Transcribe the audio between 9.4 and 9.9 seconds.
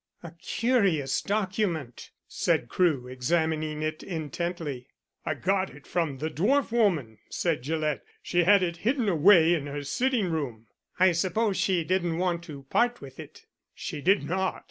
in her